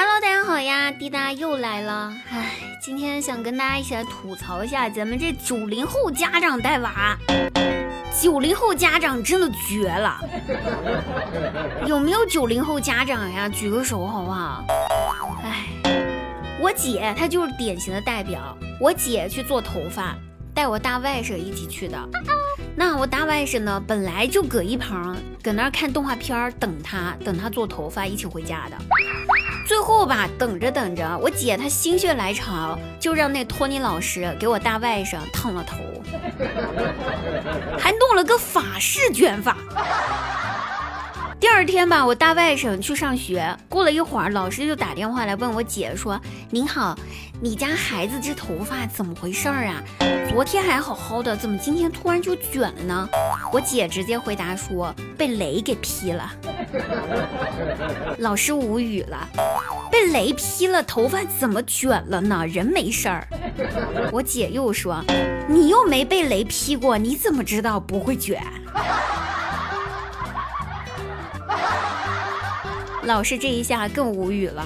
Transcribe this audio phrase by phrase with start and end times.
[0.00, 2.14] Hello，大家好呀，滴答又来了。
[2.30, 7.18] 唉，今天想跟大家一起来吐槽一下咱们这九零后家长带娃。
[8.22, 10.20] 九零后家长真的绝了，
[11.84, 13.48] 有没有九零后家长呀？
[13.48, 14.64] 举个手好不好？
[15.42, 15.66] 唉，
[16.60, 18.56] 我姐她就是典型的代表。
[18.80, 20.14] 我姐去做头发，
[20.54, 21.98] 带我大外甥一起去的。
[22.76, 28.76] 那我大外甥呢，本来就搁一旁，搁那看动画片等他，等他做头发一起回家的。
[29.66, 35.76] 最后吧，等着等着，我姐她心血来潮，就让那托尼老师给我大外甥烫了头，
[37.78, 39.56] 还弄了个法式卷发。
[41.40, 46.20] 第二天吧，我大外甥去上学，过了一会儿，老师就打电话来问我姐说
[46.50, 46.98] ：“您好，
[47.40, 49.82] 你家孩子这头发怎么回事儿啊？
[50.28, 53.08] 昨天还好好的，怎么今天突然就卷了呢？”
[53.52, 56.30] 我姐直接回答说：“被雷给劈了。”
[58.18, 59.28] 老师无语了，
[59.90, 62.46] 被雷劈了，头发怎么卷了呢？
[62.46, 63.26] 人没事儿。
[64.12, 65.02] 我姐又说
[65.48, 68.42] ：“你又没被雷劈过，你怎么知道不会卷？”
[73.08, 74.62] 老师这一下更无语了，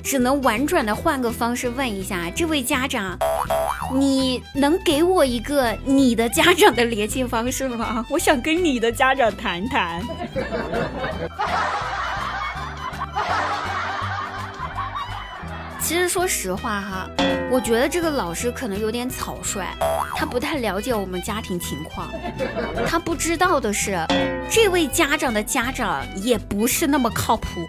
[0.00, 3.18] 只能婉转的换个方式问一下这位家长，
[3.92, 8.06] 你能给我一个你的家长的联系方式吗？
[8.10, 10.00] 我想跟你的家长谈谈。
[15.88, 17.10] 其实说实话哈，
[17.50, 19.64] 我觉得这个老师可能有点草率，
[20.14, 22.10] 他不太了解我们家庭情况。
[22.86, 23.98] 他不知道的是，
[24.50, 27.66] 这位家长的家长也不是那么靠谱。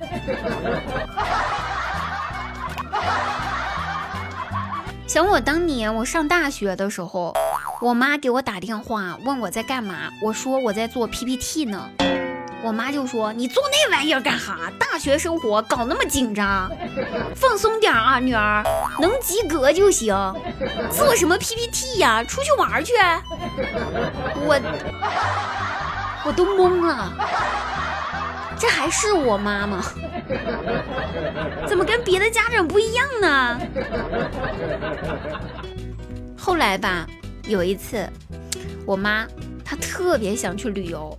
[5.08, 7.34] 想我当年我上大学的时候，
[7.80, 11.90] 我妈给我打电话问我在干嘛，我说我在做 PPT 呢。
[12.62, 14.72] 我妈就说：“你做那玩意儿干哈？
[14.78, 16.70] 大学生活搞那么紧张，
[17.36, 18.64] 放松点啊，女儿，
[19.00, 20.14] 能及格就行。
[20.92, 22.24] 做什么 PPT 呀？
[22.24, 22.94] 出去玩去。”
[24.46, 24.60] 我
[26.26, 27.14] 我都懵了，
[28.60, 29.82] 这还是我妈吗？
[31.68, 33.60] 怎么跟别的家长不一样呢？
[36.38, 37.08] 后来吧，
[37.48, 38.06] 有一次，
[38.86, 39.26] 我妈
[39.64, 41.18] 她特别想去旅游。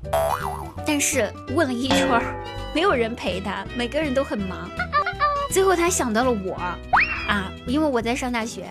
[0.93, 2.21] 但是问了一圈，
[2.75, 4.69] 没有人陪他，每个人都很忙。
[5.49, 6.55] 最后他想到了我，
[7.29, 8.65] 啊，因为我在上大学。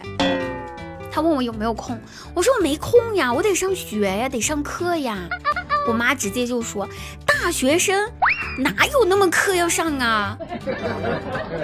[1.10, 1.98] 他问我有没有空，
[2.34, 5.30] 我说我没空呀，我得上学呀，得上课呀。
[5.88, 6.86] 我妈直接就说
[7.26, 8.12] ：“大学生
[8.58, 10.38] 哪有那么课要上啊？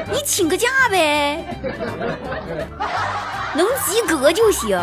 [0.09, 1.43] 你请个假呗，
[3.53, 4.79] 能及格就行。”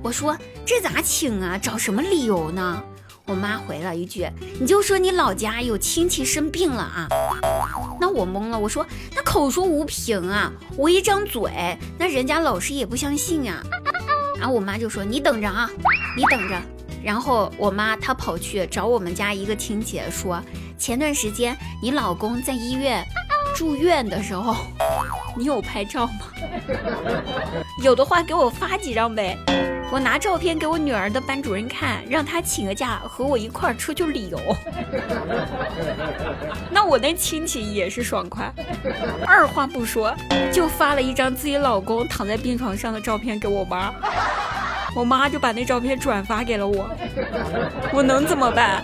[0.00, 0.34] 我说
[0.64, 1.58] ：“这咋请啊？
[1.58, 2.82] 找什么理由呢？”
[3.26, 4.28] 我妈回了一句
[4.60, 7.08] ：“你就说你老家有亲戚生病了啊。”
[7.98, 8.86] 那我懵了，我说
[9.16, 13.62] ：“那口说无凭啊，我一张嘴，那人家老师也不相信啊。”
[14.36, 15.70] 然后我妈就说：“你等着啊，
[16.16, 16.60] 你等着。”
[17.02, 20.42] 然后我妈她跑去找我们家一个亲戚说
[20.76, 23.02] ：“前段时间你老公在医院
[23.56, 24.54] 住院的时候，
[25.34, 26.26] 你有拍照吗？
[27.82, 29.38] 有的话给我发几张呗。”
[29.94, 34.40] 我拿照片给我女儿的班主任看，让她请个假和我一块儿出去旅游。
[36.68, 38.52] 那我那亲戚也是爽快，
[39.24, 40.12] 二话不说
[40.52, 43.94] 就发了一张自己老公躺在病床上的照片给我妈，
[44.96, 46.90] 我妈就把那照片转发给了我。
[47.92, 48.82] 我能怎么办？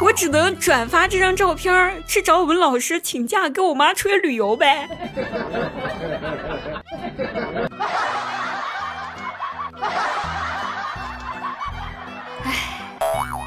[0.00, 4.88] 我只能转发这张照片去找我们老师请假，跟我妈出去旅游呗。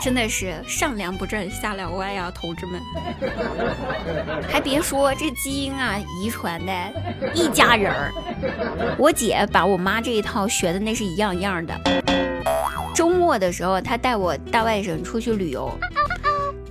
[0.02, 2.82] 真的是上梁不正下梁歪呀，同志们！
[4.50, 6.72] 还别说，这基因啊，遗传的，
[7.34, 8.14] 一家人儿。
[8.98, 11.78] 我姐把我妈这一套学的那是一样样的。
[12.96, 15.70] 周末的时候，她带我大外甥出去旅游，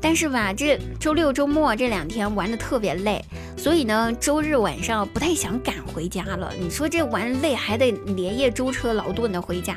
[0.01, 3.23] 但是吧，这周六周末这两天玩的特别累。
[3.57, 6.53] 所以呢，周日晚上不太想赶回家了。
[6.59, 9.77] 你说这玩累，还得连夜舟车劳顿的回家，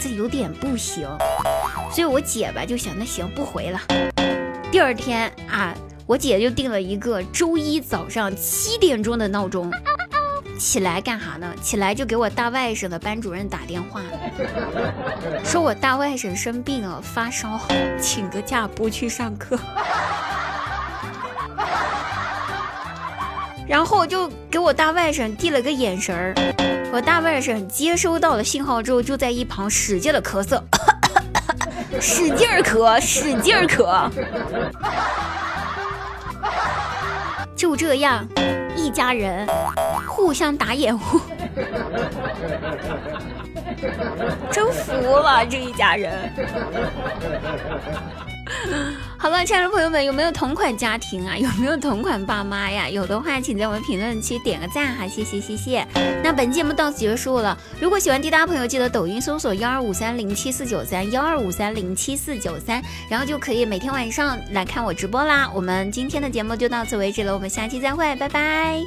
[0.00, 1.06] 这有点不行。
[1.92, 3.80] 所以我姐吧就想，那行不回了。
[4.70, 5.74] 第二天啊，
[6.06, 9.72] 我姐就定了一个周一早上七点钟的闹钟，
[10.58, 11.54] 起来干啥呢？
[11.62, 14.02] 起来就给我大外甥的班主任打电话，
[15.44, 17.58] 说我大外甥生病了，发烧，
[18.00, 19.58] 请个假不去上课。
[23.66, 26.34] 然后我就给我大外甥递了个眼神儿，
[26.92, 30.60] 我大外甥接收到了信号之后，就在一旁使劲的咳嗽，
[32.00, 34.10] 使劲儿咳，使劲儿咳。
[37.54, 38.26] 就这样，
[38.76, 39.46] 一家人
[40.06, 41.20] 互相打掩护，
[44.50, 46.32] 真服了这一家人。
[49.18, 51.36] 好了，亲爱的朋友们，有没有同款家庭啊？
[51.38, 52.88] 有没有同款爸妈呀？
[52.88, 55.86] 有的话，请在我们评论区点个赞哈，谢谢谢谢。
[56.22, 57.56] 那本节目到此结束了。
[57.80, 65.50] 如果喜欢滴答朋友，记得抖音搜索幺二五三零七四九三幺二五三零七四九三，然后就可以每天晚上来看我直播啦。
[65.54, 68.80] 我们今天的节目就到此为止了，我们下期再会，拜拜。